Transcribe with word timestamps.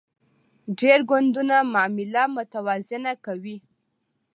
ډیر 0.79 0.99
ګوندونه 1.09 1.55
معامله 1.73 2.23
متوازنه 2.35 3.11
کوي 3.25 3.57